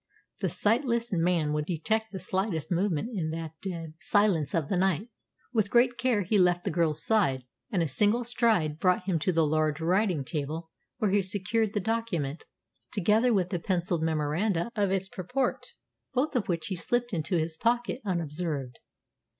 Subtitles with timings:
[0.39, 5.09] The sightless man would detect the slightest movement in that dead silence of the night.
[5.53, 9.31] With great care he left the girl's side, and a single stride brought him to
[9.31, 12.45] the large writing table, where he secured the document,
[12.91, 15.67] together with the pencilled memoranda of its purport,
[16.15, 18.79] both of which he slipped into his pocket unobserved.